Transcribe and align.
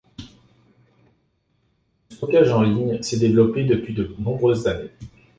Le 2.09 2.15
stockage 2.15 2.51
en 2.51 2.63
ligne 2.63 3.03
s'est 3.03 3.19
développé 3.19 3.65
depuis 3.65 3.93
de 3.93 4.15
nombreuses 4.17 4.65
années. 4.65 4.89